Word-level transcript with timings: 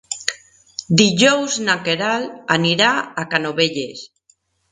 Dijous 1.01 1.57
na 1.67 1.75
Queralt 1.89 2.49
anirà 2.57 2.89
a 3.01 3.27
Canovelles. 3.35 4.05